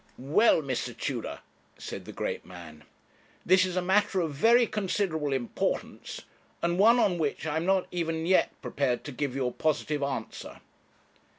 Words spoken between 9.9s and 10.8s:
answer.'